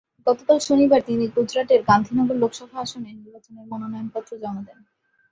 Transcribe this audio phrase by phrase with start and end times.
[0.27, 4.79] গতকাল শনিবার তিনি গুজরাটের গান্ধীনগর লোকসভা আসনে নির্বাচনের মনোনয়নপত্র জমা দেন।